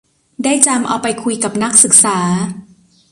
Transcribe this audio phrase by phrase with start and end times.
[0.43, 2.19] ได้จำเอาไปคุยกับนักศึกษา